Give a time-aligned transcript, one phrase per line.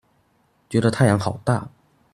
[0.67, 1.69] 覺得太陽好大